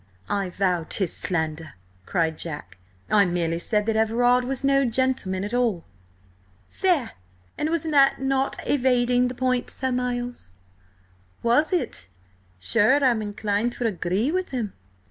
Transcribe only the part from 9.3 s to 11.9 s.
point, Sir Miles?" "Was